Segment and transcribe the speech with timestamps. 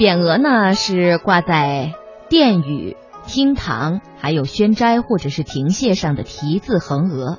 [0.00, 1.92] 匾额呢是挂在
[2.30, 7.38] 殿宇、厅堂，还有轩斋或者是亭榭上的题字横额。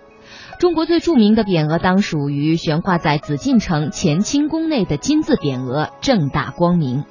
[0.60, 7.06] 中国最著名的匾额当属于悬挂在紫禁城乾清宫内的金字匾额“正大光明”。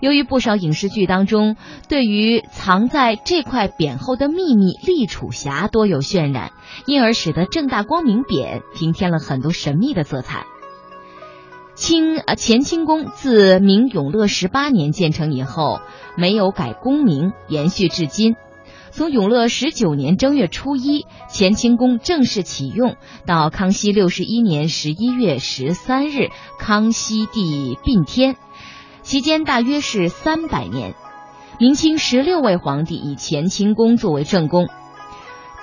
[0.00, 1.56] 由于不少影视剧当中
[1.88, 6.52] 对于藏在这块匾后的秘密立储匣多有渲染，
[6.84, 10.44] 因而使得“正大光明”匾平添了很多神秘的色彩。
[11.86, 15.78] 清呃乾清宫自明永乐十八年建成以后，
[16.16, 18.34] 没有改宫名，延续至今。
[18.90, 28.34] 从永乐十九年正月初一，乾清宫正式启用，到康熙六十一年十一月十三日，康熙帝殡天，
[29.02, 30.96] 期间大约是三百年。
[31.60, 34.66] 明清十六位皇帝以乾清宫作为正宫。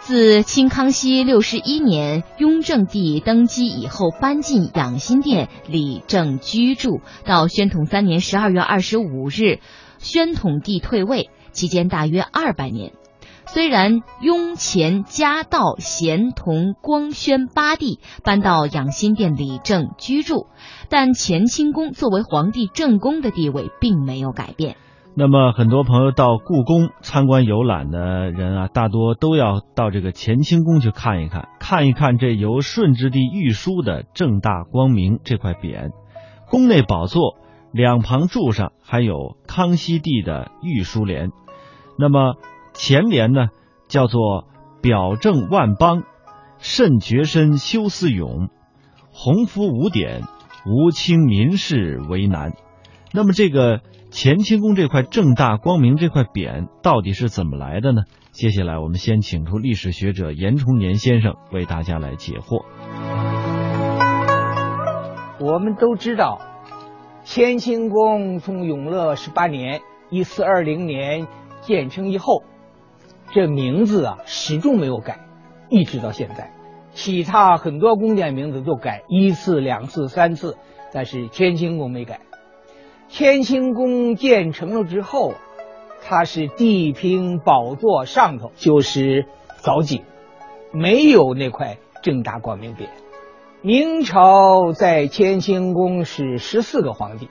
[0.04, 9.60] 自清康熙六十一年雍正帝登基以后，搬进养心殿理政居住，到宣统三年十二月二十五日，
[10.00, 12.92] 宣统帝退位，期间大约二百年。
[13.46, 20.48] 虽然雍乾嘉道咸同光宣八帝搬到养心殿理政居住，
[20.90, 24.76] 但乾清宫作为皇帝正宫的地位并没有改变。
[25.16, 35.92] 那么，很多朋友到故宫参观游览的人啊，大多都要到这个乾清宫去看一看，看一看这由顺治帝御书的“正大光明”这块匾。
[36.50, 37.38] 宫内宝座
[37.72, 41.32] 两旁柱上还有康熙帝的御书联。
[41.98, 42.36] 那么。
[42.76, 43.50] 前联呢，
[43.88, 44.48] 叫做
[44.82, 46.02] “表正万邦，
[46.58, 48.50] 慎决身修思勇，
[49.12, 50.24] 鸿福无典，
[50.66, 52.54] 无清民事为难”。
[53.16, 58.02] 那么，这个乾清宫这块正大光明这块匾到底是怎么来的呢？
[58.32, 62.66] 接下来，我们先请出历史学者严崇年先生为大家来解惑。
[65.40, 66.42] 我们都知道，
[67.24, 71.28] 乾清宫从永乐十八年（一四二零年）
[71.62, 72.42] 建成以后。
[73.32, 75.20] 这名字啊，始终没有改，
[75.70, 76.52] 一直到现在。
[76.94, 80.58] 其他很多宫殿名字都改一次、两次、三次，
[80.92, 82.20] 但是乾清宫没改。
[83.16, 85.36] 乾清宫建成了之后，
[86.02, 89.28] 它是地平宝座上头就是
[89.60, 90.02] 藻井，
[90.72, 92.88] 没有那块正大光明匾。
[93.62, 97.30] 明朝在乾清宫是十四个皇帝，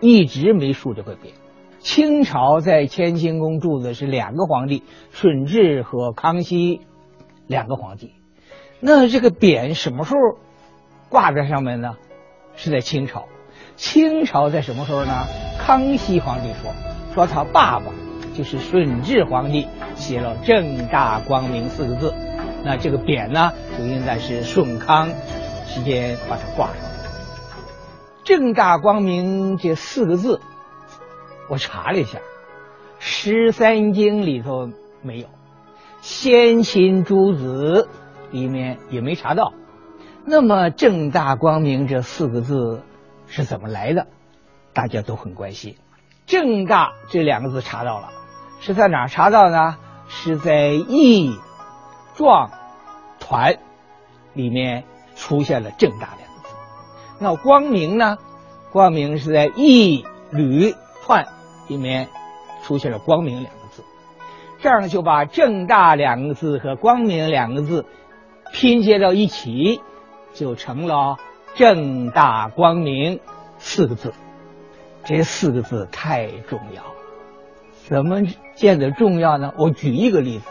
[0.00, 1.32] 一直没竖这块匾。
[1.80, 6.82] 清朝在乾清宫住的是两个皇帝，顺治和康熙，
[7.48, 8.12] 两个皇帝。
[8.78, 10.38] 那这个匾什么时候
[11.08, 11.96] 挂在上面呢？
[12.54, 13.24] 是在清朝。
[13.76, 15.12] 清朝在什么时候呢？
[15.58, 16.72] 康熙皇帝说，
[17.14, 17.92] 说他爸爸
[18.34, 22.14] 就是顺治皇帝写了“正大光明”四个字，
[22.64, 25.08] 那这个匾呢，就应该是顺康
[25.66, 26.76] 期间把它挂上。
[28.24, 30.40] 正大光明这四个字。
[31.48, 32.18] 我查了一下，
[32.98, 34.68] 《十三经》里头
[35.02, 35.26] 没有，
[36.00, 37.88] 《先秦诸子》
[38.34, 39.52] 里面也没查到。
[40.24, 42.82] 那么“正大光明”这四个字
[43.26, 44.06] 是怎么来的？
[44.72, 45.76] 大家都很关心。
[46.26, 48.08] “正大”这两个字查到了，
[48.60, 49.76] 是在哪查到呢？
[50.08, 51.38] 是在《义
[52.14, 52.50] 壮
[53.18, 53.52] 团》
[54.34, 54.84] 里面
[55.14, 56.54] 出现了“正大”两个字。
[57.18, 58.18] 那“光明”呢
[58.72, 61.24] ？“光明”是在《义旅串》。
[61.68, 62.08] 里面
[62.62, 63.82] 出现了“光明”两个字，
[64.60, 67.86] 这样就把“正大”两个字和“光明”两个字
[68.52, 69.80] 拼接到一起，
[70.32, 71.16] 就成了
[71.56, 73.20] “正大光明”
[73.58, 74.12] 四个字。
[75.04, 76.82] 这四个字太重要，
[77.86, 78.22] 怎么
[78.56, 79.54] 见得重要呢？
[79.56, 80.44] 我举一个例子，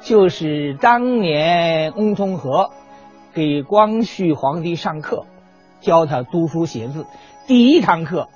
[0.00, 2.70] 就是当年翁同龢
[3.34, 5.26] 给光绪皇帝上课，
[5.80, 7.04] 教他读书写字，
[7.48, 8.28] 第一堂课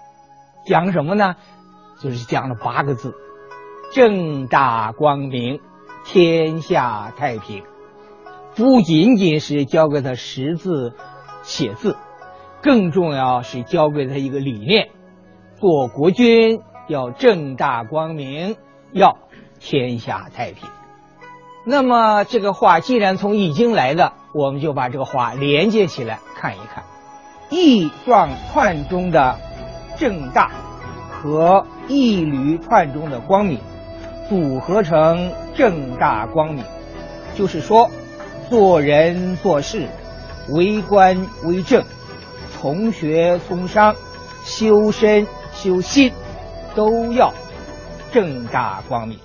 [0.67, 1.37] 讲什么呢？
[2.01, 3.15] 就是讲了八个字
[3.95, 5.61] ：“正大光明，
[6.05, 7.63] 天下太平。”
[8.57, 10.95] 不仅仅是教给他识字、
[11.43, 11.97] 写字，
[12.63, 14.89] 更重要是教给他一个理念：
[15.61, 18.57] 做国君要正大光明，
[18.93, 19.19] 要
[19.61, 20.69] 天下太平。
[21.65, 26.85] 那么这个话既然从《易经》来的，我们就把这个话连接起来看一看，
[27.51, 29.39] 《易状串》中的
[29.99, 30.51] “正大”。
[31.23, 33.61] 和一缕串中的光明
[34.29, 36.65] 组合成正大光明，
[37.37, 37.89] 就是说，
[38.51, 39.87] 做人做事，
[40.49, 41.85] 为官为政，
[42.53, 43.95] 从学从商，
[44.45, 46.13] 修身修心，
[46.75, 47.33] 都要
[48.13, 49.19] 正大光明。